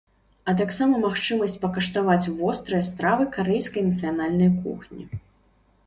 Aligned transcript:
А 0.51 0.53
таксама 0.61 1.01
магчымасць 1.03 1.59
пакаштаваць 1.67 2.31
вострыя 2.41 2.87
стравы 2.91 3.23
карэйскай 3.39 3.81
нацыянальнай 3.93 4.55
кухні. 4.67 5.03